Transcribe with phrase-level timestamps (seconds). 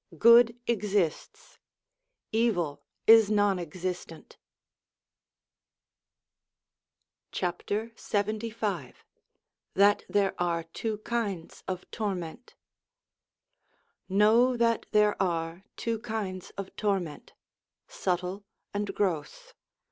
[0.17, 1.59] Good exists,
[2.31, 4.37] evil is non existent.
[7.31, 8.95] LXXV
[9.75, 12.55] THAT THERE ARE TWO KINDS OF TORMENT
[14.09, 17.33] KNOW that there are two kinds of torment:
[17.87, 18.43] subtile
[18.73, 19.53] and gross.